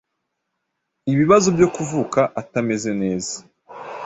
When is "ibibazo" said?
1.11-1.47